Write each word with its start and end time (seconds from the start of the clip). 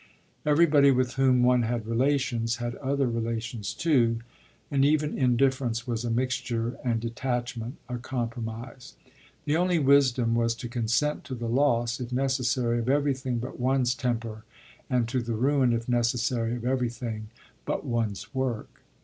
Everybody 0.47 0.89
with 0.89 1.13
whom 1.13 1.43
one 1.43 1.61
had 1.61 1.85
relations 1.85 2.55
had 2.55 2.73
other 2.77 3.05
relations 3.05 3.71
too, 3.71 4.21
and 4.71 4.83
even 4.83 5.15
indifference 5.15 5.85
was 5.85 6.03
a 6.03 6.09
mixture 6.09 6.75
and 6.83 6.99
detachment 6.99 7.77
a 7.87 7.99
compromise. 7.99 8.95
The 9.45 9.55
only 9.55 9.77
wisdom 9.77 10.33
was 10.33 10.55
to 10.55 10.67
consent 10.67 11.23
to 11.25 11.35
the 11.35 11.47
loss, 11.47 11.99
if 11.99 12.11
necessary, 12.11 12.79
of 12.79 12.89
everything 12.89 13.37
but 13.37 13.59
one's 13.59 13.93
temper 13.93 14.43
and 14.89 15.07
to 15.07 15.21
the 15.21 15.35
ruin, 15.35 15.71
if 15.71 15.87
necessary, 15.87 16.55
of 16.55 16.65
everything 16.65 17.27
but 17.63 17.85
one's 17.85 18.33
work. 18.33 18.81